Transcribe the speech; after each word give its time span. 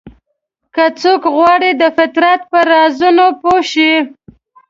که 0.75 0.83
څوک 1.01 1.21
غواړي 1.35 1.69
د 1.75 1.83
فطرت 1.97 2.41
په 2.51 2.59
رازونو 2.71 3.25
پوه 3.41 3.61
شي. 3.71 3.93